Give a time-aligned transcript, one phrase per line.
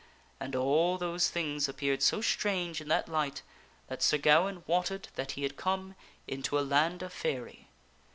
[0.39, 3.43] And all those things appeared so strange in that light
[3.87, 5.93] that Sir Gawaine wotted that he had come
[6.27, 7.67] into a land of faery.